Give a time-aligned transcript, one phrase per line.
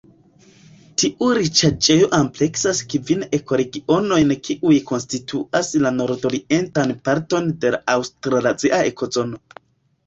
[1.01, 9.47] Tiu riĉaĵejo ampleksas kvin ekoregionojn kiuj konstituas la nordorientan parton de la aŭstralazia ekozono.